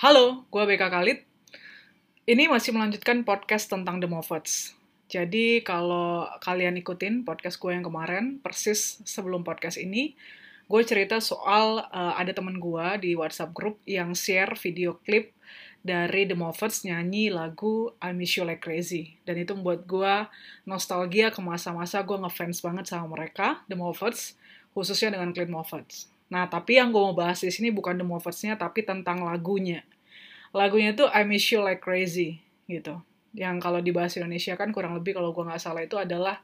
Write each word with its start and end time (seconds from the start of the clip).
Halo, 0.00 0.48
gue 0.48 0.64
BK 0.64 0.88
Khalid. 0.88 1.28
Ini 2.24 2.48
masih 2.48 2.72
melanjutkan 2.72 3.20
podcast 3.20 3.68
tentang 3.68 4.00
The 4.00 4.08
Moffats. 4.08 4.72
Jadi 5.12 5.60
kalau 5.60 6.24
kalian 6.40 6.80
ikutin 6.80 7.20
podcast 7.20 7.60
gue 7.60 7.76
yang 7.76 7.84
kemarin, 7.84 8.40
persis 8.40 9.04
sebelum 9.04 9.44
podcast 9.44 9.76
ini, 9.76 10.16
gue 10.72 10.80
cerita 10.88 11.20
soal 11.20 11.84
uh, 11.92 12.16
ada 12.16 12.32
temen 12.32 12.56
gue 12.56 12.86
di 12.96 13.12
WhatsApp 13.12 13.52
group 13.52 13.76
yang 13.84 14.16
share 14.16 14.56
video 14.56 14.96
klip 15.04 15.36
dari 15.84 16.24
The 16.24 16.32
Moffats 16.32 16.80
nyanyi 16.88 17.28
lagu 17.28 17.92
I 18.00 18.16
Miss 18.16 18.40
You 18.40 18.48
Like 18.48 18.64
Crazy. 18.64 19.20
Dan 19.28 19.36
itu 19.36 19.52
membuat 19.52 19.84
gue 19.84 20.14
nostalgia 20.64 21.28
ke 21.28 21.44
masa-masa 21.44 22.00
gue 22.00 22.16
ngefans 22.16 22.64
banget 22.64 22.88
sama 22.88 23.20
mereka, 23.20 23.60
The 23.68 23.76
Moffats, 23.76 24.32
khususnya 24.72 25.12
dengan 25.12 25.36
Clint 25.36 25.52
Moffats. 25.52 26.08
Nah, 26.30 26.46
tapi 26.46 26.78
yang 26.78 26.94
gue 26.94 27.02
mau 27.02 27.12
bahas 27.12 27.42
di 27.42 27.50
sini 27.50 27.74
bukan 27.74 27.98
The 27.98 28.06
Moffats-nya, 28.06 28.54
tapi 28.54 28.86
tentang 28.86 29.26
lagunya. 29.26 29.82
Lagunya 30.50 30.92
tuh 30.98 31.06
I 31.10 31.22
Miss 31.22 31.46
You 31.50 31.62
Like 31.62 31.82
Crazy, 31.82 32.42
gitu. 32.66 32.98
Yang 33.34 33.56
kalau 33.62 33.78
di 33.78 33.94
bahasa 33.94 34.18
Indonesia 34.18 34.58
kan 34.58 34.74
kurang 34.74 34.98
lebih 34.98 35.14
kalau 35.14 35.30
gue 35.30 35.46
nggak 35.46 35.62
salah 35.62 35.86
itu 35.86 35.94
adalah 35.94 36.42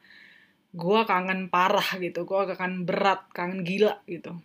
gue 0.70 1.00
kangen 1.08 1.50
parah 1.50 1.98
gitu, 1.98 2.22
gue 2.22 2.54
kangen 2.54 2.86
berat, 2.86 3.26
kangen 3.34 3.66
gila 3.66 3.98
gitu. 4.06 4.38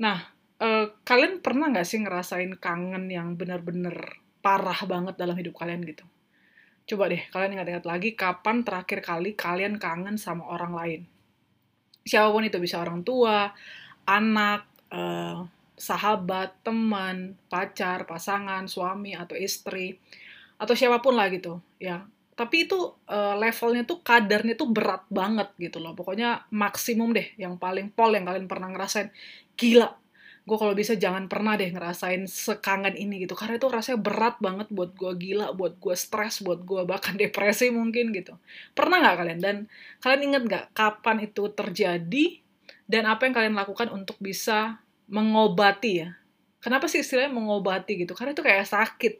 Nah, 0.00 0.30
eh, 0.62 0.86
kalian 1.04 1.44
pernah 1.44 1.68
nggak 1.68 1.84
sih 1.84 2.00
ngerasain 2.00 2.56
kangen 2.56 3.10
yang 3.12 3.34
bener-bener 3.34 4.22
parah 4.40 4.78
banget 4.88 5.18
dalam 5.20 5.36
hidup 5.36 5.58
kalian 5.58 5.84
gitu? 5.84 6.06
Coba 6.88 7.12
deh, 7.12 7.20
kalian 7.28 7.60
ingat-ingat 7.60 7.84
lagi 7.84 8.16
kapan 8.16 8.64
terakhir 8.64 9.04
kali 9.04 9.36
kalian 9.36 9.76
kangen 9.76 10.16
sama 10.16 10.48
orang 10.48 10.72
lain. 10.72 11.00
Siapa 12.08 12.32
pun 12.32 12.48
itu, 12.48 12.56
bisa 12.56 12.80
orang 12.80 13.04
tua, 13.04 13.52
anak, 14.08 14.64
uh, 14.88 15.44
sahabat, 15.78 16.58
teman, 16.66 17.38
pacar, 17.48 18.04
pasangan, 18.04 18.66
suami 18.66 19.14
atau 19.14 19.38
istri 19.38 19.96
atau 20.58 20.74
siapa 20.74 20.98
pun 20.98 21.14
lah 21.14 21.30
gitu 21.30 21.62
ya. 21.78 22.04
Tapi 22.38 22.70
itu 22.70 22.78
uh, 23.10 23.34
levelnya 23.34 23.82
tuh 23.82 23.98
kadarnya 23.98 24.54
tuh 24.54 24.70
berat 24.70 25.02
banget 25.10 25.50
gitu 25.58 25.82
loh. 25.82 25.94
Pokoknya 25.98 26.46
maksimum 26.54 27.10
deh 27.10 27.34
yang 27.34 27.58
paling 27.58 27.90
pol 27.90 28.14
yang 28.14 28.26
kalian 28.26 28.46
pernah 28.46 28.70
ngerasain. 28.70 29.10
Gila, 29.58 29.90
gue 30.48 30.56
kalau 30.56 30.72
bisa 30.72 30.96
jangan 30.96 31.28
pernah 31.28 31.60
deh 31.60 31.68
ngerasain 31.68 32.24
sekangen 32.24 32.96
ini 32.96 33.28
gitu 33.28 33.36
karena 33.36 33.60
itu 33.60 33.68
rasanya 33.68 34.00
berat 34.00 34.40
banget 34.40 34.72
buat 34.72 34.96
gue 34.96 35.12
gila 35.12 35.52
buat 35.52 35.76
gue 35.76 35.92
stres 35.92 36.40
buat 36.40 36.64
gue 36.64 36.88
bahkan 36.88 37.14
depresi 37.20 37.68
mungkin 37.68 38.16
gitu 38.16 38.32
pernah 38.72 39.04
nggak 39.04 39.16
kalian 39.20 39.40
dan 39.44 39.56
kalian 40.00 40.22
inget 40.32 40.42
nggak 40.48 40.64
kapan 40.72 41.28
itu 41.28 41.52
terjadi 41.52 42.40
dan 42.88 43.04
apa 43.04 43.28
yang 43.28 43.34
kalian 43.36 43.54
lakukan 43.60 43.92
untuk 43.92 44.16
bisa 44.24 44.80
mengobati 45.08 46.04
ya. 46.04 46.08
Kenapa 46.60 46.86
sih 46.90 47.00
istilahnya 47.00 47.32
mengobati 47.32 47.96
gitu? 48.04 48.12
Karena 48.12 48.36
itu 48.36 48.44
kayak 48.44 48.68
sakit. 48.68 49.14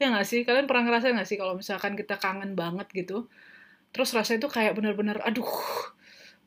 Ya 0.00 0.08
nggak 0.10 0.26
sih? 0.26 0.40
Kalian 0.46 0.64
pernah 0.64 0.88
ngerasain 0.88 1.14
nggak 1.14 1.28
sih 1.28 1.38
kalau 1.38 1.58
misalkan 1.58 1.98
kita 1.98 2.16
kangen 2.16 2.54
banget 2.54 2.86
gitu, 2.94 3.26
terus 3.90 4.14
rasanya 4.14 4.46
itu 4.46 4.50
kayak 4.50 4.72
bener-bener, 4.78 5.18
aduh, 5.26 5.48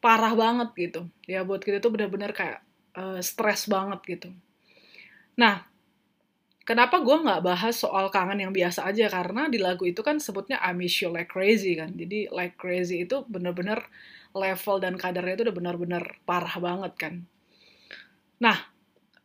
parah 0.03 0.33
banget 0.33 0.69
gitu. 0.79 1.01
Ya 1.27 1.43
buat 1.43 1.61
kita 1.61 1.83
tuh 1.83 1.91
bener-bener 1.93 2.31
kayak 2.31 2.63
uh, 2.95 3.19
stres 3.19 3.67
banget 3.67 3.99
gitu. 4.07 4.29
Nah, 5.35 5.67
kenapa 6.63 7.03
gue 7.03 7.17
nggak 7.21 7.43
bahas 7.43 7.75
soal 7.75 8.07
kangen 8.07 8.39
yang 8.47 8.53
biasa 8.55 8.87
aja? 8.87 9.11
Karena 9.11 9.51
di 9.51 9.59
lagu 9.59 9.83
itu 9.83 9.99
kan 9.99 10.17
sebutnya 10.17 10.57
I 10.63 10.71
miss 10.71 10.95
you 11.03 11.11
like 11.11 11.27
crazy 11.27 11.75
kan. 11.75 11.91
Jadi 11.93 12.31
like 12.31 12.55
crazy 12.55 13.03
itu 13.03 13.27
bener-bener 13.27 13.83
level 14.31 14.79
dan 14.79 14.95
kadarnya 14.95 15.35
itu 15.35 15.43
udah 15.51 15.55
benar-benar 15.59 16.03
parah 16.23 16.55
banget 16.55 16.93
kan. 16.95 17.13
Nah, 18.39 18.70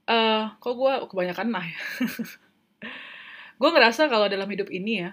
uh, 0.06 0.54
kok 0.58 0.74
gue 0.74 0.92
kebanyakan 1.10 1.48
nah 1.50 1.64
ya. 1.66 1.80
gue 3.60 3.70
ngerasa 3.70 4.06
kalau 4.06 4.26
dalam 4.30 4.46
hidup 4.50 4.70
ini 4.70 5.06
ya, 5.06 5.10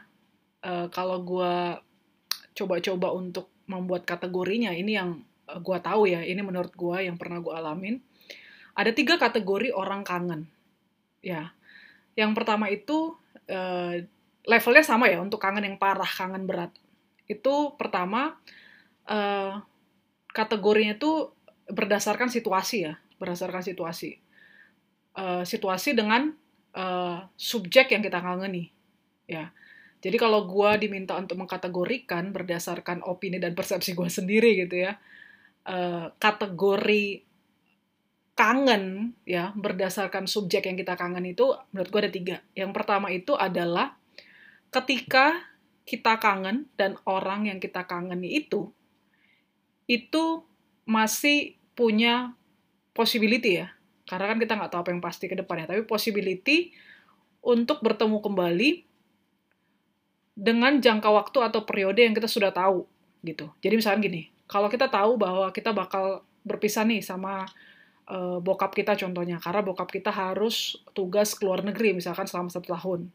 uh, 0.66 0.88
kalau 0.94 1.22
gue 1.26 1.54
coba-coba 2.54 3.14
untuk 3.14 3.50
membuat 3.66 4.06
kategorinya, 4.06 4.72
ini 4.74 4.98
yang 4.98 5.22
uh, 5.50 5.60
gue 5.60 5.78
tahu 5.82 6.10
ya, 6.10 6.22
ini 6.22 6.42
menurut 6.42 6.74
gue 6.74 6.98
yang 7.06 7.18
pernah 7.18 7.42
gue 7.42 7.54
alamin, 7.54 7.98
ada 8.74 8.92
tiga 8.94 9.18
kategori 9.18 9.74
orang 9.74 10.06
kangen. 10.06 10.50
Ya, 11.24 11.56
yang 12.20 12.36
pertama 12.36 12.68
itu 12.70 13.16
uh, 13.50 13.96
levelnya 14.44 14.84
sama 14.84 15.08
ya 15.08 15.24
untuk 15.24 15.40
kangen 15.40 15.64
yang 15.64 15.78
parah, 15.80 16.08
kangen 16.08 16.44
berat. 16.46 16.76
Itu 17.26 17.80
pertama 17.80 18.36
uh, 19.08 19.64
kategorinya 20.36 21.00
tuh 21.00 21.32
berdasarkan 21.72 22.28
situasi 22.28 22.78
ya, 22.92 23.00
berdasarkan 23.18 23.64
situasi. 23.64 24.23
Uh, 25.14 25.46
situasi 25.46 25.94
dengan 25.94 26.34
uh, 26.74 27.22
subjek 27.38 27.94
yang 27.94 28.02
kita 28.02 28.18
kangeni, 28.18 28.74
ya. 29.30 29.54
Jadi 30.02 30.18
kalau 30.18 30.50
gue 30.50 30.70
diminta 30.82 31.14
untuk 31.14 31.38
mengkategorikan 31.38 32.34
berdasarkan 32.34 33.06
opini 33.06 33.38
dan 33.38 33.54
persepsi 33.54 33.94
gue 33.94 34.10
sendiri 34.10 34.66
gitu 34.66 34.90
ya, 34.90 34.98
uh, 35.70 36.10
kategori 36.18 37.22
kangen 38.34 39.14
ya 39.30 39.54
berdasarkan 39.54 40.26
subjek 40.26 40.66
yang 40.66 40.78
kita 40.82 40.98
kangen 40.98 41.30
itu 41.30 41.54
menurut 41.70 41.90
gue 41.94 42.02
ada 42.02 42.14
tiga. 42.14 42.38
Yang 42.58 42.72
pertama 42.74 43.14
itu 43.14 43.38
adalah 43.38 43.94
ketika 44.74 45.46
kita 45.86 46.18
kangen 46.18 46.66
dan 46.74 46.98
orang 47.06 47.54
yang 47.54 47.62
kita 47.62 47.86
kangeni 47.86 48.42
itu 48.42 48.74
itu 49.86 50.42
masih 50.90 51.60
punya 51.78 52.34
possibility 52.98 53.62
ya. 53.62 53.73
Karena 54.04 54.26
kan 54.32 54.38
kita 54.40 54.54
nggak 54.60 54.72
tahu 54.72 54.80
apa 54.84 54.90
yang 54.92 55.04
pasti 55.04 55.26
ke 55.32 55.36
depannya, 55.36 55.70
tapi 55.70 55.88
possibility 55.88 56.76
untuk 57.44 57.84
bertemu 57.84 58.20
kembali 58.20 58.70
dengan 60.34 60.82
jangka 60.82 61.10
waktu 61.14 61.38
atau 61.46 61.62
periode 61.64 62.02
yang 62.02 62.16
kita 62.18 62.26
sudah 62.26 62.50
tahu 62.50 62.90
gitu. 63.24 63.48
Jadi 63.64 63.74
misalnya 63.80 64.00
gini, 64.04 64.22
kalau 64.50 64.68
kita 64.68 64.90
tahu 64.90 65.16
bahwa 65.16 65.48
kita 65.54 65.72
bakal 65.72 66.26
berpisah 66.44 66.84
nih 66.84 67.00
sama 67.00 67.48
uh, 68.12 68.42
bokap 68.44 68.76
kita 68.76 68.98
contohnya, 69.00 69.40
karena 69.40 69.62
bokap 69.64 69.88
kita 69.88 70.12
harus 70.12 70.76
tugas 70.92 71.38
ke 71.38 71.46
luar 71.48 71.64
negeri 71.64 71.96
misalkan 71.96 72.28
selama 72.28 72.52
satu 72.52 72.76
tahun. 72.76 73.08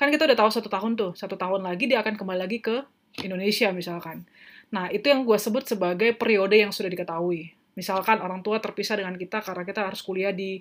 Kan 0.00 0.08
kita 0.08 0.24
udah 0.24 0.38
tahu 0.38 0.50
satu 0.50 0.68
tahun 0.72 0.96
tuh, 0.96 1.12
satu 1.12 1.36
tahun 1.36 1.60
lagi 1.60 1.84
dia 1.84 2.00
akan 2.00 2.16
kembali 2.16 2.40
lagi 2.40 2.58
ke 2.64 2.80
Indonesia 3.20 3.68
misalkan. 3.74 4.24
Nah, 4.70 4.86
itu 4.88 5.10
yang 5.10 5.26
gue 5.26 5.34
sebut 5.34 5.66
sebagai 5.66 6.14
periode 6.14 6.54
yang 6.54 6.70
sudah 6.70 6.88
diketahui. 6.88 7.52
Misalkan 7.78 8.18
orang 8.20 8.42
tua 8.42 8.58
terpisah 8.58 8.98
dengan 8.98 9.14
kita 9.14 9.42
karena 9.44 9.62
kita 9.62 9.86
harus 9.86 10.02
kuliah 10.02 10.34
di 10.34 10.60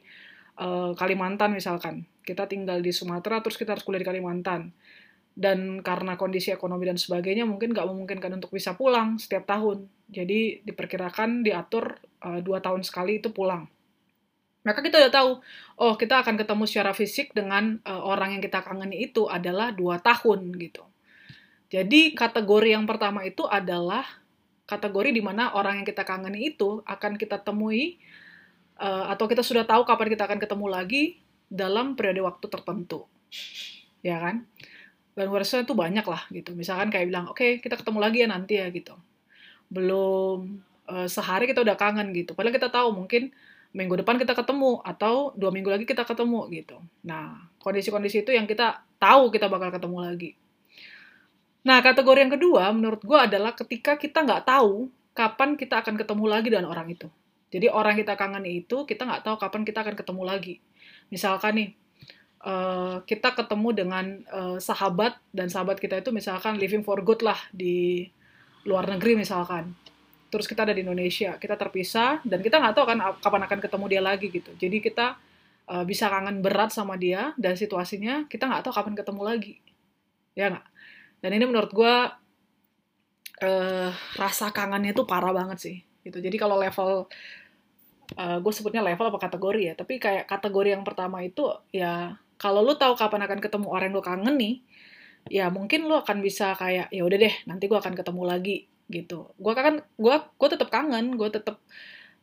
uh, 0.62 0.94
Kalimantan 0.94 1.56
misalkan. 1.56 2.06
Kita 2.22 2.46
tinggal 2.46 2.84
di 2.84 2.94
Sumatera, 2.94 3.42
terus 3.42 3.58
kita 3.58 3.74
harus 3.74 3.86
kuliah 3.88 4.04
di 4.06 4.10
Kalimantan. 4.10 4.70
Dan 5.34 5.80
karena 5.80 6.20
kondisi 6.20 6.52
ekonomi 6.52 6.86
dan 6.86 7.00
sebagainya, 7.00 7.48
mungkin 7.48 7.72
nggak 7.72 7.88
memungkinkan 7.88 8.38
untuk 8.38 8.54
bisa 8.54 8.76
pulang 8.76 9.18
setiap 9.18 9.48
tahun. 9.48 9.88
Jadi 10.12 10.62
diperkirakan 10.68 11.42
diatur 11.42 11.98
uh, 12.22 12.44
dua 12.44 12.60
tahun 12.60 12.84
sekali 12.84 13.24
itu 13.24 13.32
pulang. 13.32 13.66
Maka 14.68 14.84
kita 14.84 15.00
udah 15.00 15.14
tahu, 15.14 15.32
oh 15.80 15.96
kita 15.96 16.20
akan 16.20 16.36
ketemu 16.36 16.64
secara 16.68 16.92
fisik 16.92 17.32
dengan 17.32 17.80
uh, 17.88 18.04
orang 18.04 18.36
yang 18.38 18.44
kita 18.44 18.60
kangeni 18.60 19.08
itu 19.08 19.32
adalah 19.32 19.72
dua 19.72 20.04
tahun 20.04 20.52
gitu. 20.60 20.84
Jadi 21.72 22.18
kategori 22.18 22.76
yang 22.76 22.84
pertama 22.84 23.24
itu 23.24 23.48
adalah 23.48 24.04
kategori 24.70 25.10
di 25.10 25.22
mana 25.26 25.58
orang 25.58 25.82
yang 25.82 25.88
kita 25.90 26.06
kangeni 26.06 26.54
itu 26.54 26.86
akan 26.86 27.18
kita 27.18 27.42
temui 27.42 27.98
uh, 28.78 29.10
atau 29.10 29.26
kita 29.26 29.42
sudah 29.42 29.66
tahu 29.66 29.82
kapan 29.82 30.14
kita 30.14 30.30
akan 30.30 30.38
ketemu 30.38 30.66
lagi 30.70 31.04
dalam 31.50 31.98
periode 31.98 32.22
waktu 32.22 32.46
tertentu. 32.46 33.10
Ya 34.06 34.22
kan? 34.22 34.46
Dan 35.18 35.34
harusnya 35.34 35.66
itu 35.66 35.74
banyak 35.74 36.06
lah 36.06 36.22
gitu. 36.30 36.54
Misalkan 36.54 36.94
kayak 36.94 37.10
bilang, 37.10 37.26
oke 37.28 37.42
okay, 37.42 37.52
kita 37.58 37.82
ketemu 37.82 37.98
lagi 37.98 38.18
ya 38.22 38.28
nanti 38.30 38.54
ya 38.62 38.70
gitu. 38.70 38.94
Belum 39.74 40.62
uh, 40.86 41.10
sehari 41.10 41.50
kita 41.50 41.66
udah 41.66 41.74
kangen 41.74 42.14
gitu. 42.14 42.38
Padahal 42.38 42.54
kita 42.54 42.70
tahu 42.70 42.94
mungkin 42.94 43.34
minggu 43.74 44.02
depan 44.02 44.18
kita 44.18 44.34
ketemu 44.34 44.82
atau 44.82 45.34
dua 45.38 45.54
minggu 45.54 45.70
lagi 45.70 45.86
kita 45.86 46.06
ketemu 46.06 46.50
gitu. 46.54 46.78
Nah, 47.06 47.50
kondisi-kondisi 47.62 48.26
itu 48.26 48.34
yang 48.34 48.50
kita 48.50 48.82
tahu 48.98 49.30
kita 49.34 49.50
bakal 49.50 49.70
ketemu 49.74 49.98
lagi. 50.02 50.32
Nah, 51.60 51.84
kategori 51.84 52.20
yang 52.24 52.34
kedua 52.34 52.72
menurut 52.72 53.04
gue 53.04 53.20
adalah 53.20 53.52
ketika 53.52 54.00
kita 54.00 54.24
nggak 54.24 54.48
tahu 54.48 54.88
kapan 55.12 55.60
kita 55.60 55.84
akan 55.84 56.00
ketemu 56.00 56.26
lagi 56.32 56.48
dengan 56.48 56.72
orang 56.72 56.88
itu. 56.88 57.12
Jadi 57.50 57.68
orang 57.68 57.98
kita 57.98 58.14
kangen 58.14 58.46
itu, 58.46 58.86
kita 58.86 59.04
nggak 59.04 59.26
tahu 59.26 59.36
kapan 59.42 59.62
kita 59.66 59.82
akan 59.82 59.96
ketemu 59.98 60.22
lagi. 60.22 60.56
Misalkan 61.10 61.52
nih, 61.58 61.70
uh, 62.46 63.02
kita 63.04 63.34
ketemu 63.34 63.70
dengan 63.74 64.06
uh, 64.30 64.58
sahabat, 64.62 65.18
dan 65.34 65.50
sahabat 65.50 65.82
kita 65.82 66.00
itu 66.00 66.14
misalkan 66.14 66.62
living 66.62 66.86
for 66.86 67.02
good 67.02 67.26
lah 67.26 67.42
di 67.50 68.06
luar 68.70 68.86
negeri 68.86 69.18
misalkan. 69.18 69.74
Terus 70.30 70.46
kita 70.46 70.62
ada 70.62 70.78
di 70.78 70.86
Indonesia, 70.86 71.42
kita 71.42 71.58
terpisah, 71.58 72.22
dan 72.22 72.46
kita 72.46 72.62
nggak 72.62 72.78
tahu 72.78 72.86
kan 72.86 72.98
kapan 73.18 73.42
akan 73.50 73.60
ketemu 73.66 73.86
dia 73.90 74.02
lagi 74.06 74.28
gitu. 74.30 74.52
Jadi 74.62 74.78
kita 74.78 75.18
uh, 75.74 75.84
bisa 75.90 76.06
kangen 76.06 76.46
berat 76.46 76.70
sama 76.70 77.02
dia, 77.02 77.34
dan 77.34 77.58
situasinya 77.58 78.30
kita 78.30 78.46
nggak 78.46 78.62
tahu 78.62 78.74
kapan 78.78 78.94
ketemu 78.94 79.22
lagi. 79.26 79.54
Ya 80.38 80.54
nggak? 80.54 80.69
Dan 81.20 81.32
ini 81.36 81.46
menurut 81.46 81.72
gue 81.72 81.96
uh, 83.44 83.90
rasa 84.16 84.52
kangennya 84.52 84.96
tuh 84.96 85.08
parah 85.08 85.32
banget 85.36 85.58
sih 85.60 85.78
gitu 86.04 86.20
jadi 86.24 86.36
kalau 86.40 86.56
level 86.60 87.06
uh, 88.16 88.38
gue 88.40 88.54
sebutnya 88.56 88.84
level 88.84 89.12
apa 89.12 89.20
kategori 89.20 89.62
ya 89.72 89.74
tapi 89.76 90.00
kayak 90.00 90.26
kategori 90.28 90.76
yang 90.76 90.84
pertama 90.88 91.20
itu 91.24 91.48
ya 91.76 92.16
kalau 92.40 92.64
lu 92.64 92.74
tahu 92.80 92.96
kapan 92.96 93.28
akan 93.28 93.40
ketemu 93.44 93.68
orang 93.68 93.92
yang 93.92 94.00
lu 94.00 94.04
kangen 94.04 94.36
nih, 94.40 94.56
ya 95.28 95.46
mungkin 95.52 95.86
lu 95.92 96.00
akan 96.00 96.24
bisa 96.24 96.56
kayak 96.56 96.88
ya 96.88 97.04
udah 97.04 97.18
deh, 97.20 97.36
nanti 97.44 97.68
gue 97.68 97.76
akan 97.76 97.94
ketemu 98.00 98.24
lagi 98.24 98.58
gitu. 98.88 99.36
Gue 99.36 99.54
kan 99.54 99.84
gue 99.84 100.16
gue 100.40 100.50
tetap 100.50 100.72
kangen, 100.72 101.20
gue 101.20 101.30
tetap 101.30 101.60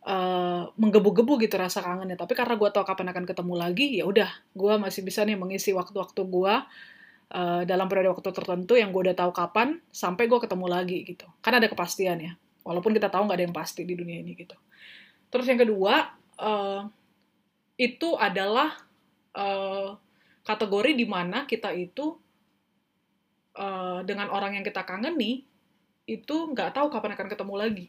uh, 0.09 0.73
menggebu-gebu 0.81 1.37
gitu 1.45 1.61
rasa 1.61 1.85
kangennya. 1.85 2.17
Tapi 2.17 2.33
karena 2.33 2.57
gue 2.57 2.69
tahu 2.73 2.85
kapan 2.89 3.13
akan 3.13 3.25
ketemu 3.29 3.55
lagi, 3.61 3.87
ya 4.01 4.09
udah, 4.09 4.31
gue 4.57 4.75
masih 4.81 5.05
bisa 5.05 5.21
nih 5.29 5.37
mengisi 5.37 5.77
waktu-waktu 5.77 6.25
gue 6.25 6.55
uh, 7.33 7.63
dalam 7.67 7.87
periode 7.91 8.13
waktu 8.15 8.31
tertentu 8.31 8.79
yang 8.79 8.95
gue 8.95 9.11
udah 9.11 9.17
tahu 9.17 9.33
kapan 9.35 9.81
sampai 9.91 10.31
gue 10.31 10.39
ketemu 10.39 10.67
lagi 10.69 10.99
gitu. 11.03 11.27
Kan 11.43 11.59
ada 11.59 11.67
kepastian 11.67 12.19
ya. 12.23 12.33
Walaupun 12.67 12.95
kita 12.95 13.11
tahu 13.11 13.27
nggak 13.27 13.39
ada 13.39 13.45
yang 13.47 13.57
pasti 13.57 13.83
di 13.87 13.95
dunia 13.95 14.23
ini 14.23 14.35
gitu. 14.35 14.59
Terus 15.31 15.47
yang 15.47 15.59
kedua 15.59 16.15
uh, 16.39 16.83
itu 17.77 18.09
adalah 18.17 18.75
uh, 19.35 19.95
kategori 20.47 20.95
di 20.95 21.07
mana 21.07 21.45
kita 21.47 21.75
itu 21.75 22.15
uh, 23.59 24.01
dengan 24.07 24.31
orang 24.31 24.59
yang 24.59 24.65
kita 24.65 24.87
kangeni 24.87 25.43
itu 26.07 26.37
nggak 26.55 26.75
tahu 26.75 26.87
kapan 26.91 27.19
akan 27.19 27.29
ketemu 27.29 27.55
lagi. 27.59 27.87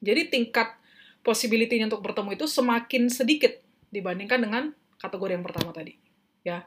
Jadi 0.00 0.32
tingkat 0.32 0.80
possibility-nya 1.20 1.90
untuk 1.90 2.00
bertemu 2.00 2.38
itu 2.38 2.46
semakin 2.48 3.12
sedikit 3.12 3.60
dibandingkan 3.92 4.40
dengan 4.40 4.62
kategori 4.96 5.32
yang 5.36 5.44
pertama 5.44 5.74
tadi. 5.74 5.98
Ya, 6.40 6.64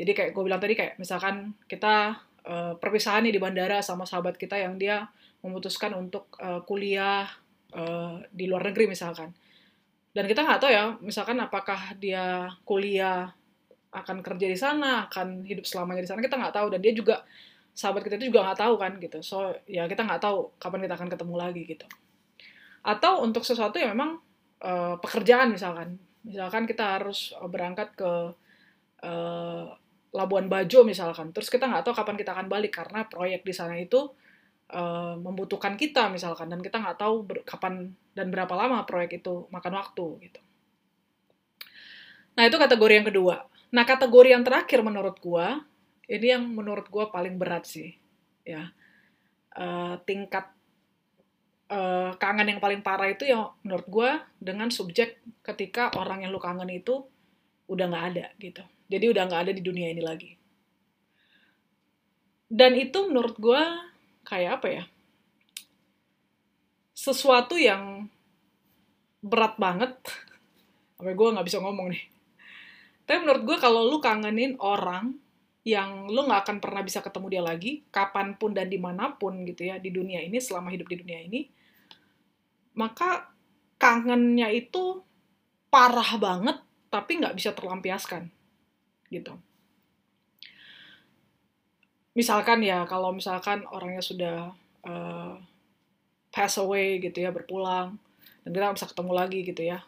jadi 0.00 0.12
kayak 0.16 0.30
gue 0.32 0.42
bilang 0.48 0.62
tadi 0.62 0.72
kayak 0.72 0.96
misalkan 0.96 1.52
kita 1.68 2.16
uh, 2.48 2.72
perpisahan 2.80 3.20
nih 3.28 3.36
di 3.36 3.40
bandara 3.42 3.84
sama 3.84 4.08
sahabat 4.08 4.40
kita 4.40 4.56
yang 4.56 4.80
dia 4.80 5.04
memutuskan 5.44 5.92
untuk 5.92 6.32
uh, 6.40 6.64
kuliah 6.64 7.28
uh, 7.76 8.24
di 8.32 8.48
luar 8.48 8.72
negeri 8.72 8.88
misalkan. 8.88 9.32
Dan 10.10 10.24
kita 10.26 10.42
nggak 10.42 10.60
tahu 10.60 10.72
ya, 10.72 10.84
misalkan 11.04 11.38
apakah 11.38 11.94
dia 12.00 12.50
kuliah 12.66 13.30
akan 13.94 14.24
kerja 14.24 14.46
di 14.50 14.58
sana, 14.58 15.06
akan 15.06 15.46
hidup 15.46 15.62
selamanya 15.62 16.02
di 16.02 16.08
sana, 16.10 16.20
kita 16.24 16.34
nggak 16.34 16.54
tahu. 16.54 16.66
Dan 16.74 16.80
dia 16.82 16.92
juga, 16.96 17.22
sahabat 17.76 18.02
kita 18.02 18.18
itu 18.18 18.34
juga 18.34 18.50
nggak 18.50 18.58
tahu 18.58 18.74
kan 18.74 18.92
gitu. 18.98 19.18
So, 19.22 19.54
ya 19.70 19.86
kita 19.86 20.02
nggak 20.02 20.22
tahu 20.22 20.50
kapan 20.58 20.82
kita 20.88 20.94
akan 20.98 21.08
ketemu 21.14 21.34
lagi 21.38 21.62
gitu. 21.62 21.86
Atau 22.82 23.22
untuk 23.22 23.46
sesuatu 23.46 23.78
yang 23.78 23.94
memang 23.94 24.18
uh, 24.66 24.98
pekerjaan 24.98 25.54
misalkan. 25.54 25.94
Misalkan 26.26 26.66
kita 26.66 26.98
harus 26.98 27.30
berangkat 27.46 27.94
ke 27.94 28.34
Labuan 30.20 30.52
Bajo 30.52 30.84
misalkan. 30.84 31.32
Terus 31.32 31.48
kita 31.48 31.64
nggak 31.64 31.88
tahu 31.88 31.94
kapan 31.96 32.16
kita 32.20 32.36
akan 32.36 32.46
balik 32.52 32.76
karena 32.76 33.08
proyek 33.08 33.40
di 33.40 33.56
sana 33.56 33.80
itu 33.80 34.12
uh, 34.76 35.16
membutuhkan 35.16 35.80
kita 35.80 36.12
misalkan 36.12 36.52
dan 36.52 36.60
kita 36.60 36.76
nggak 36.76 37.00
tahu 37.00 37.24
kapan 37.48 37.96
dan 38.12 38.28
berapa 38.28 38.52
lama 38.52 38.84
proyek 38.84 39.24
itu 39.24 39.48
makan 39.48 39.72
waktu 39.80 40.06
gitu. 40.28 40.40
Nah 42.36 42.44
itu 42.44 42.56
kategori 42.60 42.92
yang 43.00 43.08
kedua. 43.08 43.36
Nah 43.72 43.84
kategori 43.88 44.28
yang 44.36 44.44
terakhir 44.44 44.84
menurut 44.84 45.16
gua 45.24 45.64
ini 46.10 46.26
yang 46.36 46.44
menurut 46.44 46.90
gua 46.90 47.08
paling 47.08 47.38
berat 47.38 47.64
sih 47.64 47.94
ya 48.42 48.66
uh, 49.54 49.94
tingkat 50.02 50.50
uh, 51.70 52.10
kangen 52.18 52.50
yang 52.50 52.60
paling 52.60 52.82
parah 52.82 53.06
itu 53.08 53.30
yang 53.30 53.54
menurut 53.62 53.86
gua 53.86 54.10
dengan 54.42 54.68
subjek 54.74 55.22
ketika 55.46 55.94
orang 55.94 56.26
yang 56.26 56.34
lu 56.34 56.42
kangen 56.42 56.68
itu 56.68 57.06
udah 57.70 57.86
nggak 57.86 58.06
ada 58.14 58.26
gitu. 58.42 58.62
Jadi 58.90 59.04
udah 59.06 59.22
nggak 59.30 59.42
ada 59.46 59.52
di 59.54 59.62
dunia 59.62 59.94
ini 59.94 60.02
lagi. 60.02 60.30
Dan 62.50 62.74
itu 62.74 63.06
menurut 63.06 63.38
gue 63.38 63.62
kayak 64.26 64.58
apa 64.58 64.66
ya? 64.66 64.84
Sesuatu 66.90 67.54
yang 67.54 68.10
berat 69.22 69.54
banget. 69.54 69.94
Sampai 70.98 71.14
gue 71.14 71.28
nggak 71.30 71.46
bisa 71.46 71.62
ngomong 71.62 71.94
nih. 71.94 72.02
Tapi 73.06 73.18
menurut 73.22 73.42
gue 73.46 73.56
kalau 73.62 73.86
lu 73.86 74.02
kangenin 74.02 74.58
orang 74.58 75.14
yang 75.62 76.08
lu 76.08 76.24
nggak 76.24 76.46
akan 76.46 76.58
pernah 76.58 76.82
bisa 76.82 77.04
ketemu 77.04 77.26
dia 77.30 77.42
lagi, 77.44 77.72
kapan 77.92 78.34
pun 78.34 78.56
dan 78.56 78.66
di 78.72 78.80
mana 78.80 79.12
pun 79.12 79.44
gitu 79.44 79.68
ya, 79.68 79.76
di 79.76 79.92
dunia 79.92 80.24
ini, 80.24 80.40
selama 80.40 80.72
hidup 80.72 80.88
di 80.88 80.96
dunia 81.04 81.20
ini, 81.20 81.44
maka 82.80 83.28
kangennya 83.76 84.48
itu 84.54 85.04
parah 85.68 86.16
banget, 86.16 86.58
tapi 86.90 87.22
nggak 87.22 87.38
bisa 87.38 87.54
terlampiaskan 87.54 88.28
gitu. 89.08 89.38
Misalkan 92.10 92.66
ya, 92.66 92.82
kalau 92.90 93.14
misalkan 93.14 93.62
orangnya 93.70 94.02
sudah 94.02 94.36
uh, 94.82 95.38
pass 96.34 96.58
away 96.58 96.98
gitu 96.98 97.22
ya, 97.22 97.30
berpulang, 97.30 97.96
dan 98.42 98.50
kita 98.50 98.74
bisa 98.74 98.90
ketemu 98.90 99.12
lagi 99.14 99.38
gitu 99.46 99.62
ya, 99.62 99.78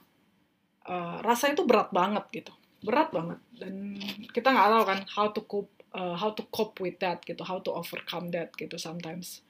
uh, 0.86 1.18
rasanya 1.26 1.58
itu 1.58 1.64
berat 1.66 1.90
banget 1.90 2.24
gitu, 2.30 2.54
berat 2.86 3.10
banget. 3.10 3.42
Dan 3.58 3.98
kita 4.30 4.54
nggak 4.54 4.70
tahu 4.70 4.84
kan 4.86 4.98
how 5.10 5.26
to 5.34 5.42
cope, 5.42 5.74
uh, 5.98 6.14
how 6.14 6.30
to 6.30 6.46
cope 6.54 6.78
with 6.78 7.02
that 7.02 7.18
gitu, 7.26 7.42
how 7.42 7.58
to 7.58 7.74
overcome 7.74 8.30
that 8.30 8.54
gitu 8.54 8.78
sometimes. 8.78 9.42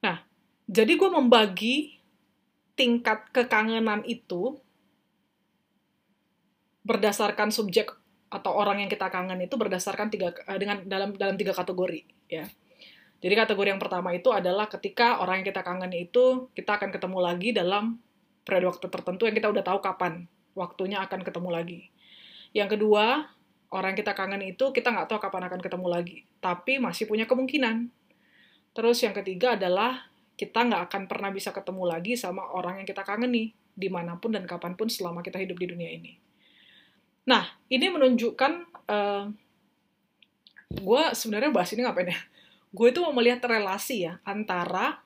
Nah, 0.00 0.24
jadi 0.64 0.96
gue 0.96 1.10
membagi 1.12 2.00
tingkat 2.72 3.28
kekangenan 3.28 4.08
itu 4.08 4.56
berdasarkan 6.82 7.54
subjek 7.54 7.94
atau 8.32 8.52
orang 8.56 8.80
yang 8.80 8.90
kita 8.90 9.12
kangen 9.12 9.44
itu 9.44 9.54
berdasarkan 9.60 10.08
tiga 10.08 10.32
uh, 10.32 10.56
dengan 10.56 10.82
dalam 10.88 11.12
dalam 11.14 11.36
tiga 11.36 11.52
kategori 11.52 12.02
ya. 12.32 12.48
Jadi 13.22 13.34
kategori 13.38 13.68
yang 13.70 13.78
pertama 13.78 14.10
itu 14.10 14.34
adalah 14.34 14.66
ketika 14.66 15.22
orang 15.22 15.44
yang 15.44 15.46
kita 15.54 15.62
kangen 15.62 15.94
itu 15.94 16.50
kita 16.58 16.80
akan 16.80 16.90
ketemu 16.90 17.18
lagi 17.22 17.48
dalam 17.54 18.02
periode 18.42 18.74
waktu 18.74 18.86
tertentu 18.90 19.30
yang 19.30 19.36
kita 19.38 19.46
udah 19.52 19.62
tahu 19.62 19.78
kapan 19.78 20.26
waktunya 20.58 20.98
akan 21.04 21.22
ketemu 21.22 21.48
lagi. 21.54 21.80
Yang 22.50 22.76
kedua, 22.76 23.30
orang 23.70 23.94
yang 23.94 24.00
kita 24.02 24.12
kangen 24.18 24.42
itu 24.42 24.74
kita 24.74 24.90
nggak 24.90 25.06
tahu 25.06 25.22
kapan 25.22 25.48
akan 25.48 25.60
ketemu 25.62 25.86
lagi, 25.86 26.16
tapi 26.42 26.82
masih 26.82 27.06
punya 27.06 27.24
kemungkinan. 27.24 27.88
Terus 28.72 28.98
yang 29.04 29.14
ketiga 29.16 29.54
adalah 29.54 30.12
kita 30.34 30.64
nggak 30.66 30.90
akan 30.90 31.02
pernah 31.06 31.30
bisa 31.30 31.54
ketemu 31.54 31.84
lagi 31.88 32.18
sama 32.18 32.42
orang 32.52 32.82
yang 32.82 32.86
kita 32.88 33.06
kangeni, 33.06 33.54
di 33.72 33.88
mana 33.88 34.18
pun 34.18 34.34
dan 34.34 34.44
kapan 34.44 34.74
pun 34.74 34.90
selama 34.90 35.22
kita 35.22 35.38
hidup 35.38 35.56
di 35.56 35.66
dunia 35.70 35.90
ini. 35.94 36.31
Nah, 37.22 37.44
ini 37.70 37.86
menunjukkan 37.86 38.52
uh, 38.90 38.92
eh, 38.92 39.24
gue 40.72 41.02
sebenarnya 41.14 41.54
bahas 41.54 41.70
ini 41.70 41.86
ngapain 41.86 42.10
ya? 42.10 42.20
Gue 42.72 42.90
itu 42.90 43.04
mau 43.04 43.14
melihat 43.14 43.44
relasi 43.46 44.08
ya 44.08 44.18
antara 44.24 45.04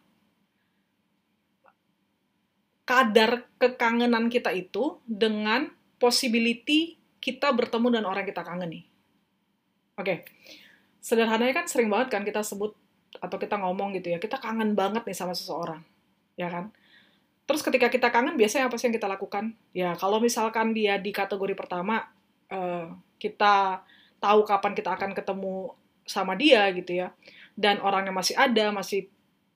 kadar 2.86 3.50
kekangenan 3.58 4.30
kita 4.30 4.54
itu 4.54 5.02
dengan 5.02 5.66
possibility 5.98 6.94
kita 7.18 7.50
bertemu 7.50 7.98
dengan 7.98 8.06
orang 8.14 8.22
kita 8.22 8.46
kangen 8.46 8.70
nih. 8.70 8.84
Oke, 9.96 10.06
okay. 10.06 10.18
sederhananya 11.02 11.64
kan 11.64 11.66
sering 11.66 11.90
banget 11.90 12.14
kan 12.14 12.22
kita 12.22 12.46
sebut 12.46 12.78
atau 13.18 13.36
kita 13.40 13.58
ngomong 13.58 13.96
gitu 13.98 14.14
ya, 14.14 14.22
kita 14.22 14.38
kangen 14.38 14.78
banget 14.78 15.02
nih 15.02 15.16
sama 15.16 15.34
seseorang, 15.34 15.82
ya 16.38 16.46
kan? 16.52 16.70
Terus 17.46 17.62
ketika 17.62 17.86
kita 17.86 18.10
kangen, 18.10 18.34
biasanya 18.34 18.66
apa 18.66 18.74
sih 18.74 18.90
yang 18.90 18.96
kita 18.98 19.06
lakukan? 19.06 19.54
Ya, 19.70 19.94
kalau 19.94 20.18
misalkan 20.18 20.74
dia 20.74 20.98
di 20.98 21.14
kategori 21.14 21.54
pertama, 21.54 22.10
uh, 22.50 22.90
kita 23.22 23.86
tahu 24.18 24.42
kapan 24.42 24.74
kita 24.74 24.90
akan 24.98 25.14
ketemu 25.14 25.70
sama 26.02 26.34
dia 26.34 26.66
gitu 26.74 27.06
ya, 27.06 27.14
dan 27.54 27.78
orangnya 27.82 28.10
masih 28.10 28.34
ada, 28.34 28.74
masih 28.74 29.06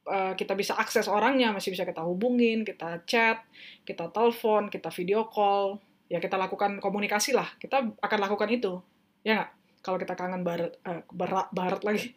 uh, 0.06 0.38
kita 0.38 0.54
bisa 0.54 0.78
akses 0.78 1.10
orangnya, 1.10 1.50
masih 1.50 1.74
bisa 1.74 1.82
kita 1.82 2.02
hubungin, 2.06 2.62
kita 2.62 3.02
chat, 3.10 3.42
kita 3.82 4.06
telepon, 4.14 4.70
kita 4.70 4.90
video 4.94 5.26
call, 5.26 5.82
ya 6.06 6.22
kita 6.22 6.38
lakukan 6.38 6.78
komunikasi 6.78 7.34
lah, 7.34 7.46
kita 7.58 7.90
akan 7.98 8.18
lakukan 8.22 8.50
itu, 8.50 8.78
ya 9.26 9.42
nggak? 9.42 9.50
Kalau 9.80 9.98
kita 9.98 10.14
kangen 10.14 10.46
barat, 10.46 10.78
uh, 10.86 11.02
berat, 11.10 11.48
barat 11.50 11.82
lagi, 11.82 12.14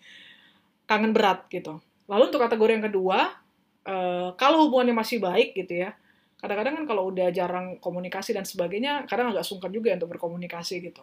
kangen 0.86 1.18
berat 1.18 1.50
gitu. 1.50 1.82
Lalu 2.06 2.30
untuk 2.30 2.42
kategori 2.46 2.72
yang 2.78 2.86
kedua, 2.92 3.43
uh, 3.88 4.36
kalau 4.36 4.68
hubungannya 4.68 4.96
masih 4.96 5.20
baik 5.24 5.56
gitu 5.56 5.84
ya 5.88 5.96
kadang-kadang 6.44 6.84
kan 6.84 6.86
kalau 6.92 7.08
udah 7.08 7.32
jarang 7.32 7.80
komunikasi 7.80 8.36
dan 8.36 8.44
sebagainya 8.44 9.08
kadang 9.08 9.32
agak 9.32 9.48
sungkan 9.48 9.72
juga 9.72 9.96
ya 9.96 9.96
untuk 9.96 10.20
berkomunikasi 10.20 10.84
gitu. 10.84 11.00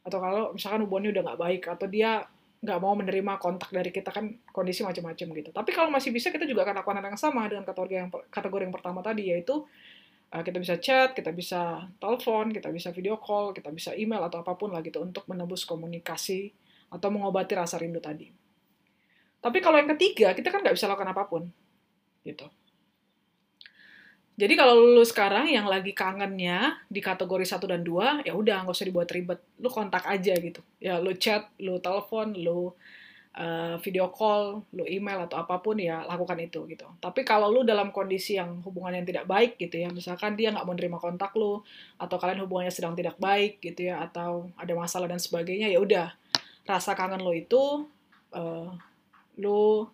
Atau 0.00 0.16
kalau 0.16 0.56
misalkan 0.56 0.88
hubungannya 0.88 1.12
udah 1.12 1.22
nggak 1.28 1.40
baik 1.44 1.62
atau 1.68 1.84
dia 1.92 2.24
nggak 2.64 2.78
mau 2.80 2.96
menerima 2.96 3.36
kontak 3.36 3.68
dari 3.68 3.92
kita 3.92 4.08
kan 4.08 4.32
kondisi 4.48 4.80
macam-macam 4.80 5.26
gitu. 5.44 5.50
Tapi 5.52 5.70
kalau 5.76 5.92
masih 5.92 6.08
bisa 6.08 6.32
kita 6.32 6.48
juga 6.48 6.64
akan 6.64 6.80
lakukan 6.80 7.04
hal 7.04 7.06
yang 7.12 7.20
sama 7.20 7.44
dengan 7.52 7.68
kategori 7.68 7.92
yang 8.00 8.08
kategori 8.32 8.62
yang 8.64 8.72
pertama 8.72 9.04
tadi 9.04 9.28
yaitu 9.28 9.60
uh, 10.32 10.40
kita 10.40 10.56
bisa 10.56 10.74
chat 10.80 11.12
kita 11.12 11.36
bisa 11.36 11.84
telepon 12.00 12.48
kita 12.48 12.72
bisa 12.72 12.88
video 12.88 13.20
call 13.20 13.52
kita 13.52 13.68
bisa 13.68 13.92
email 13.92 14.24
atau 14.24 14.40
apa 14.40 14.56
pun 14.56 14.72
lah 14.72 14.80
gitu 14.80 15.04
untuk 15.04 15.28
menebus 15.28 15.68
komunikasi 15.68 16.48
atau 16.88 17.12
mengobati 17.12 17.52
rasa 17.52 17.76
rindu 17.76 18.00
tadi. 18.00 18.32
Tapi 19.44 19.58
kalau 19.60 19.76
yang 19.76 19.92
ketiga 19.92 20.32
kita 20.32 20.48
kan 20.48 20.64
nggak 20.64 20.80
bisa 20.80 20.88
lakukan 20.88 21.12
apa 21.12 21.28
pun 21.28 21.44
gitu. 22.28 22.46
Jadi 24.38 24.54
kalau 24.54 24.78
lu 24.78 25.02
sekarang 25.02 25.50
yang 25.50 25.66
lagi 25.66 25.90
kangennya 25.90 26.78
di 26.86 27.02
kategori 27.02 27.42
1 27.42 27.58
dan 27.58 27.82
2, 27.82 28.22
ya 28.22 28.38
udah 28.38 28.62
nggak 28.62 28.76
usah 28.76 28.86
dibuat 28.86 29.10
ribet. 29.10 29.42
Lu 29.58 29.66
kontak 29.66 30.06
aja 30.06 30.30
gitu. 30.38 30.62
Ya 30.78 31.02
lu 31.02 31.10
chat, 31.18 31.50
lu 31.58 31.82
telepon, 31.82 32.38
lu 32.38 32.70
uh, 33.34 33.74
video 33.82 34.06
call, 34.14 34.62
lu 34.70 34.86
email 34.86 35.26
atau 35.26 35.42
apa 35.42 35.58
pun 35.58 35.74
ya 35.74 36.06
lakukan 36.06 36.38
itu 36.38 36.70
gitu. 36.70 36.86
Tapi 37.02 37.26
kalau 37.26 37.50
lu 37.50 37.66
dalam 37.66 37.90
kondisi 37.90 38.38
yang 38.38 38.62
hubungan 38.62 39.02
yang 39.02 39.06
tidak 39.10 39.26
baik 39.26 39.58
gitu 39.58 39.74
ya, 39.74 39.90
misalkan 39.90 40.38
dia 40.38 40.54
nggak 40.54 40.62
mau 40.62 40.74
nerima 40.78 41.02
kontak 41.02 41.34
lu 41.34 41.58
atau 41.98 42.16
kalian 42.18 42.38
hubungannya 42.46 42.70
sedang 42.70 42.94
tidak 42.94 43.18
baik 43.18 43.58
gitu 43.58 43.90
ya, 43.90 44.06
atau 44.06 44.54
ada 44.54 44.70
masalah 44.78 45.10
dan 45.10 45.18
sebagainya, 45.18 45.66
ya 45.66 45.82
udah 45.82 46.14
rasa 46.62 46.94
kangen 46.94 47.26
lo 47.26 47.34
itu 47.34 47.90
uh, 48.38 48.70
lu 49.34 49.90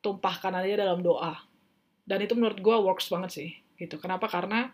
tumpahkan 0.00 0.56
aja 0.56 0.88
dalam 0.88 1.04
doa. 1.04 1.47
Dan 2.08 2.24
itu 2.24 2.32
menurut 2.32 2.56
gue 2.56 2.76
works 2.88 3.12
banget 3.12 3.30
sih 3.36 3.50
gitu. 3.76 4.00
Kenapa? 4.00 4.24
Karena 4.32 4.72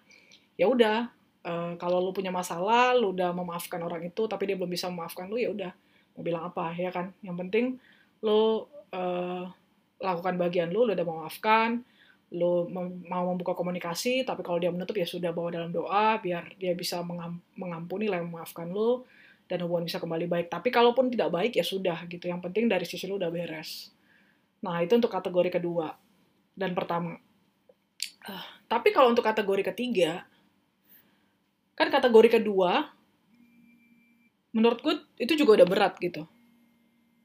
ya 0.55 0.71
udah 0.71 1.11
uh, 1.43 1.75
kalau 1.75 1.99
lu 1.99 2.15
punya 2.15 2.31
masalah, 2.31 2.95
lu 2.95 3.11
udah 3.11 3.35
memaafkan 3.35 3.83
orang 3.83 4.07
itu 4.07 4.31
tapi 4.31 4.47
dia 4.47 4.55
belum 4.55 4.71
bisa 4.71 4.87
memaafkan 4.87 5.27
lu 5.27 5.43
ya 5.43 5.51
udah 5.51 5.75
mau 6.15 6.23
bilang 6.23 6.47
apa 6.47 6.71
ya 6.79 6.95
kan? 6.95 7.11
Yang 7.27 7.37
penting 7.43 7.65
lo 8.23 8.71
uh, 8.95 9.51
lakukan 9.99 10.39
bagian 10.39 10.71
lo 10.71 10.87
lo 10.87 10.95
udah 10.95 11.07
memaafkan 11.07 11.83
lo 12.35 12.67
mau 13.07 13.31
membuka 13.31 13.55
komunikasi 13.55 14.27
tapi 14.27 14.43
kalau 14.43 14.59
dia 14.59 14.71
menutup 14.71 14.99
ya 14.99 15.07
sudah 15.07 15.31
bawa 15.31 15.55
dalam 15.55 15.71
doa 15.71 16.19
biar 16.19 16.59
dia 16.59 16.75
bisa 16.75 16.99
mengam 17.03 17.39
mengampuni 17.55 18.11
lah 18.11 18.19
memaafkan 18.23 18.75
lo 18.75 19.07
dan 19.45 19.61
hubungan 19.67 19.91
bisa 19.91 19.99
kembali 19.99 20.31
baik. 20.31 20.47
Tapi 20.55 20.71
kalaupun 20.71 21.11
tidak 21.11 21.35
baik 21.35 21.59
ya 21.59 21.67
sudah 21.67 22.07
gitu. 22.07 22.31
Yang 22.31 22.47
penting 22.47 22.71
dari 22.71 22.87
sisi 22.87 23.11
lo 23.11 23.19
udah 23.19 23.29
beres. 23.29 23.91
Nah 24.63 24.79
itu 24.81 24.95
untuk 24.97 25.11
kategori 25.11 25.61
kedua 25.61 26.04
dan 26.55 26.75
pertama 26.75 27.19
uh, 28.31 28.47
tapi 28.71 28.95
kalau 28.95 29.11
untuk 29.11 29.27
kategori 29.27 29.75
ketiga 29.75 30.27
kan 31.75 31.91
kategori 31.91 32.39
kedua 32.41 32.95
menurut 34.55 34.79
gue 34.81 34.95
itu 35.19 35.35
juga 35.35 35.61
udah 35.61 35.69
berat 35.69 35.99
gitu. 35.99 36.23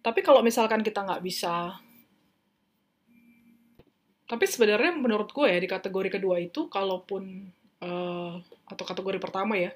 Tapi 0.02 0.20
kalau 0.26 0.42
misalkan 0.42 0.82
kita 0.82 1.06
nggak 1.06 1.22
bisa, 1.22 1.78
tapi 4.26 4.46
sebenarnya 4.50 4.98
menurut 4.98 5.30
gue 5.30 5.46
ya 5.46 5.62
di 5.62 5.70
kategori 5.70 6.10
kedua 6.18 6.42
itu, 6.42 6.66
kalaupun 6.66 7.54
uh, 7.86 8.34
atau 8.66 8.84
kategori 8.84 9.22
pertama 9.22 9.54
ya, 9.62 9.70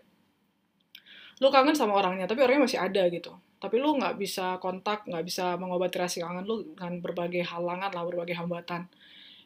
lu 1.38 1.54
kangen 1.54 1.78
sama 1.78 1.94
orangnya, 1.94 2.26
tapi 2.26 2.42
orangnya 2.42 2.66
masih 2.66 2.82
ada 2.82 3.06
gitu. 3.14 3.38
Tapi 3.62 3.80
lu 3.80 4.02
nggak 4.02 4.18
bisa 4.18 4.58
kontak, 4.58 5.06
nggak 5.06 5.24
bisa 5.24 5.54
mengobati 5.62 6.02
rasa 6.02 6.26
kangen 6.26 6.44
lu 6.50 6.74
dengan 6.74 6.98
berbagai 7.04 7.46
halangan 7.46 7.94
lah, 7.94 8.04
berbagai 8.04 8.34
hambatan. 8.34 8.90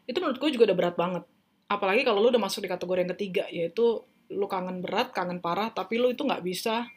Itu 0.08 0.24
menurut 0.24 0.40
gue 0.40 0.50
juga 0.56 0.72
udah 0.72 0.78
berat 0.80 0.96
banget. 0.96 1.24
Apalagi 1.68 2.08
kalau 2.08 2.24
lu 2.24 2.32
udah 2.32 2.42
masuk 2.42 2.64
di 2.64 2.72
kategori 2.72 3.00
yang 3.04 3.12
ketiga, 3.12 3.44
yaitu 3.52 4.02
lu 4.32 4.48
kangen 4.48 4.80
berat, 4.80 5.12
kangen 5.12 5.44
parah, 5.44 5.70
tapi 5.76 6.00
lu 6.00 6.08
itu 6.12 6.24
nggak 6.24 6.44
bisa 6.44 6.88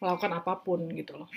melakukan 0.00 0.32
apa 0.36 0.60
pun 0.60 0.84
gitu 0.92 1.16
loh. 1.16 1.28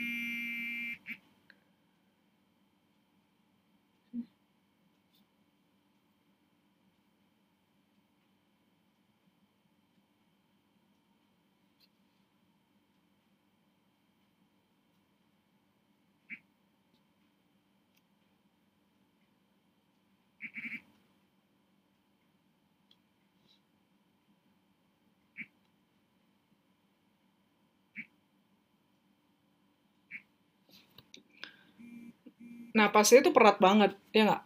Nah, 32.73 32.89
pasti 32.89 33.21
itu 33.21 33.29
berat 33.29 33.61
banget, 33.61 33.93
ya 34.09 34.25
nggak? 34.25 34.43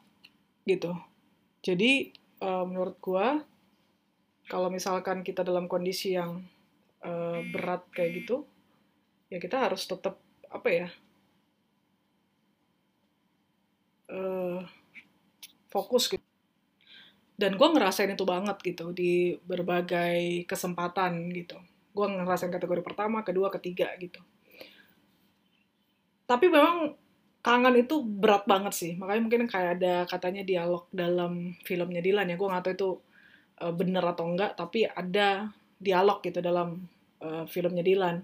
Gitu. 0.67 0.91
Jadi, 1.63 2.11
uh, 2.43 2.67
menurut 2.67 2.99
gua, 2.99 3.39
kalau 4.51 4.67
misalkan 4.67 5.23
kita 5.23 5.47
dalam 5.47 5.71
kondisi 5.71 6.15
yang 6.15 6.43
uh, 7.07 7.39
berat 7.55 7.87
kayak 7.95 8.23
gitu, 8.23 8.43
ya 9.31 9.39
kita 9.39 9.63
harus 9.63 9.87
tetap, 9.87 10.19
apa 10.51 10.67
ya, 10.67 10.87
uh, 14.11 14.59
fokus 15.71 16.11
gitu. 16.11 16.23
Dan 17.37 17.53
gue 17.53 17.67
ngerasain 17.69 18.11
itu 18.11 18.25
banget 18.27 18.57
gitu, 18.65 18.91
di 18.91 19.37
berbagai 19.45 20.43
kesempatan 20.49 21.31
gitu. 21.31 21.55
Gue 21.95 22.11
ngerasain 22.11 22.51
kategori 22.51 22.81
pertama, 22.83 23.21
kedua, 23.23 23.47
ketiga 23.53 23.93
gitu. 24.01 24.19
Tapi 26.27 26.49
memang 26.49 26.97
kangen 27.41 27.75
itu 27.79 28.03
berat 28.03 28.43
banget 28.43 28.73
sih. 28.73 28.91
Makanya 28.99 29.21
mungkin 29.23 29.43
kayak 29.47 29.71
ada 29.79 29.95
katanya 30.09 30.43
dialog 30.43 30.85
dalam 30.91 31.55
filmnya 31.63 32.01
Dilan 32.03 32.27
ya. 32.27 32.35
Gue 32.35 32.49
nggak 32.49 32.63
tahu 32.63 32.73
itu 32.75 32.89
uh, 33.63 33.73
bener 33.73 34.03
atau 34.03 34.25
enggak 34.27 34.57
tapi 34.57 34.85
ada 34.85 35.49
dialog 35.77 36.19
gitu 36.25 36.39
dalam 36.43 36.85
uh, 37.23 37.45
filmnya 37.47 37.85
Dilan. 37.85 38.19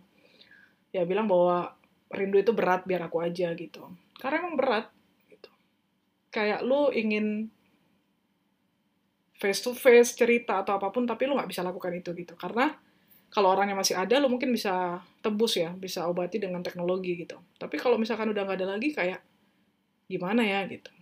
Ya 0.93 1.07
bilang 1.07 1.25
bahwa 1.25 1.73
rindu 2.13 2.37
itu 2.37 2.53
berat 2.53 2.85
biar 2.85 3.09
aku 3.09 3.23
aja 3.23 3.53
gitu. 3.57 3.89
Karena 4.21 4.45
emang 4.45 4.55
berat 4.59 4.85
gitu. 5.29 5.49
Kayak 6.29 6.61
lu 6.61 6.93
ingin 6.93 7.49
face 9.37 9.59
to 9.59 9.73
face 9.73 10.15
cerita 10.15 10.61
atau 10.61 10.77
apa 10.77 10.93
pun 10.93 11.03
tapi 11.03 11.25
lu 11.25 11.35
nggak 11.35 11.49
bisa 11.49 11.65
lakukan 11.65 11.93
itu 11.95 12.13
gitu. 12.13 12.37
Karena 12.37 12.69
kalau 13.33 13.49
orangnya 13.49 13.73
masih 13.73 13.97
ada 13.97 14.21
lo 14.21 14.29
mungkin 14.29 14.53
bisa 14.53 15.01
tebus 15.25 15.57
ya 15.57 15.73
bisa 15.73 16.05
obati 16.05 16.37
dengan 16.37 16.61
teknologi 16.61 17.17
gitu. 17.17 17.41
Tapi 17.57 17.81
kalau 17.81 17.97
misalkan 17.97 18.29
udah 18.29 18.45
nggak 18.45 18.61
ada 18.61 18.77
lagi 18.77 18.93
kayak 18.93 19.25
gimana 20.05 20.45
ya 20.45 20.61
gitu. 20.69 20.93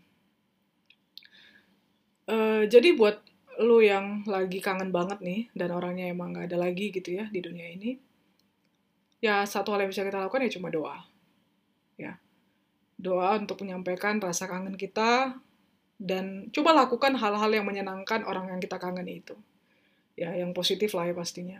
Uh, 2.31 2.63
jadi 2.71 2.95
buat 2.95 3.19
lo 3.59 3.83
yang 3.83 4.23
lagi 4.23 4.63
kangen 4.63 4.95
banget 4.95 5.19
nih 5.19 5.51
dan 5.51 5.75
orangnya 5.75 6.07
emang 6.07 6.31
nggak 6.31 6.47
ada 6.47 6.57
lagi 6.63 6.87
gitu 6.95 7.19
ya 7.19 7.27
di 7.27 7.43
dunia 7.43 7.67
ini 7.67 7.99
ya 9.19 9.43
satu 9.43 9.75
hal 9.75 9.83
yang 9.83 9.91
bisa 9.91 10.07
kita 10.07 10.23
lakukan 10.23 10.47
ya 10.47 10.51
cuma 10.55 10.71
doa. 10.71 11.03
Ya 11.99 12.15
doa 12.95 13.35
untuk 13.35 13.59
menyampaikan 13.59 14.23
rasa 14.23 14.47
kangen 14.47 14.79
kita 14.79 15.35
dan 15.99 16.47
coba 16.55 16.87
lakukan 16.87 17.19
hal-hal 17.19 17.51
yang 17.51 17.67
menyenangkan 17.67 18.23
orang 18.23 18.55
yang 18.55 18.63
kita 18.63 18.79
kangen 18.79 19.11
itu. 19.11 19.35
Ya 20.15 20.31
yang 20.31 20.55
positif 20.55 20.95
lah 20.95 21.11
ya 21.11 21.15
pastinya 21.17 21.59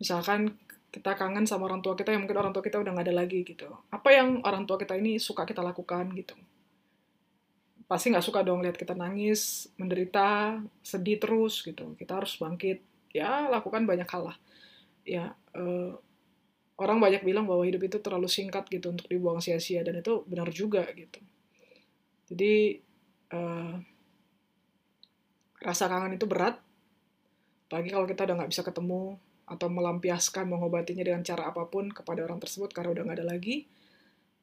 misalkan 0.00 0.56
kita 0.90 1.14
kangen 1.14 1.46
sama 1.46 1.70
orang 1.70 1.84
tua 1.84 1.94
kita 1.94 2.10
yang 2.10 2.26
mungkin 2.26 2.40
orang 2.42 2.50
tua 2.50 2.66
kita 2.66 2.82
udah 2.82 2.90
nggak 2.90 3.06
ada 3.06 3.14
lagi 3.14 3.46
gitu. 3.46 3.70
Apa 3.94 4.10
yang 4.10 4.42
orang 4.42 4.66
tua 4.66 4.74
kita 4.74 4.98
ini 4.98 5.22
suka 5.22 5.46
kita 5.46 5.62
lakukan 5.62 6.10
gitu? 6.18 6.34
Pasti 7.86 8.10
nggak 8.10 8.26
suka 8.26 8.42
dong 8.42 8.64
lihat 8.66 8.74
kita 8.74 8.98
nangis 8.98 9.70
menderita 9.78 10.58
sedih 10.82 11.22
terus 11.22 11.62
gitu. 11.62 11.94
Kita 11.94 12.18
harus 12.18 12.34
bangkit. 12.42 12.82
Ya 13.14 13.46
lakukan 13.46 13.86
banyak 13.86 14.08
hal 14.10 14.34
lah. 14.34 14.36
Ya 15.06 15.38
uh, 15.54 15.94
orang 16.80 16.98
banyak 16.98 17.22
bilang 17.22 17.46
bahwa 17.46 17.62
hidup 17.62 17.86
itu 17.86 18.02
terlalu 18.02 18.26
singkat 18.26 18.66
gitu 18.66 18.90
untuk 18.90 19.06
dibuang 19.06 19.38
sia-sia 19.38 19.86
dan 19.86 20.02
itu 20.02 20.26
benar 20.26 20.50
juga 20.50 20.82
gitu. 20.90 21.22
Jadi 22.34 22.82
uh, 23.30 23.78
rasa 25.62 25.86
kangen 25.86 26.18
itu 26.18 26.26
berat. 26.26 26.58
Apalagi 27.70 27.94
kalau 27.94 28.06
kita 28.10 28.26
udah 28.26 28.34
nggak 28.42 28.50
bisa 28.50 28.66
ketemu 28.66 29.14
atau 29.50 29.66
melampiaskan 29.66 30.46
mengobatinya 30.46 31.02
dengan 31.02 31.26
cara 31.26 31.50
apa 31.50 31.66
pun 31.66 31.90
kepada 31.90 32.22
orang 32.22 32.38
tersebut 32.38 32.70
karena 32.70 32.94
udah 32.94 33.02
nggak 33.02 33.18
ada 33.18 33.26
lagi. 33.26 33.66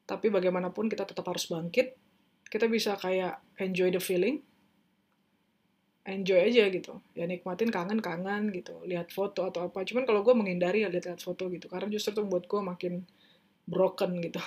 Tapi 0.04 0.28
bagaimanapun 0.28 0.92
kita 0.92 1.08
tetap 1.08 1.24
harus 1.24 1.48
bangkit. 1.48 1.96
Kita 2.48 2.68
bisa 2.68 2.96
kayak 2.96 3.40
enjoy 3.60 3.92
the 3.92 4.00
feeling, 4.00 4.40
enjoy 6.08 6.40
aja 6.40 6.68
gitu. 6.72 7.00
Ya 7.12 7.28
nikmatin 7.28 7.68
kangen-kangen 7.68 8.52
gitu, 8.56 8.80
lihat 8.88 9.12
foto 9.12 9.48
atau 9.48 9.68
apa. 9.68 9.84
Cuman 9.84 10.08
kalau 10.08 10.24
gue 10.24 10.32
menghindari 10.32 10.84
ya 10.84 10.88
lihat-lihat 10.88 11.20
foto 11.20 11.48
gitu, 11.52 11.68
karena 11.68 11.92
justru 11.92 12.16
itu 12.16 12.20
membuat 12.24 12.48
gue 12.48 12.60
makin 12.60 12.94
broken 13.68 14.16
gitu. 14.24 14.40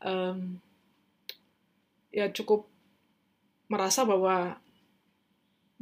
Um, 0.00 0.56
ya 2.08 2.32
cukup 2.32 2.64
merasa 3.68 4.08
bahwa 4.08 4.60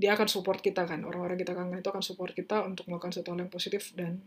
dia 0.00 0.16
akan 0.16 0.26
support 0.26 0.64
kita 0.64 0.88
kan. 0.88 1.04
Orang-orang 1.04 1.36
kita 1.36 1.52
kangen 1.52 1.84
itu 1.84 1.92
akan 1.92 2.00
support 2.00 2.32
kita 2.32 2.64
untuk 2.64 2.88
melakukan 2.88 3.12
sesuatu 3.12 3.36
yang 3.36 3.52
positif 3.52 3.92
dan 3.92 4.24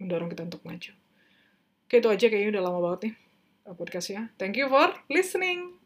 mendorong 0.00 0.32
kita 0.32 0.48
untuk 0.48 0.64
maju. 0.64 0.92
Oke 1.84 2.00
itu 2.00 2.08
aja 2.08 2.26
kayaknya 2.32 2.56
udah 2.56 2.62
lama 2.64 2.80
banget 2.80 3.00
nih 3.12 3.14
podcastnya. 3.76 4.32
Thank 4.40 4.56
you 4.56 4.72
for 4.72 4.88
listening 5.12 5.83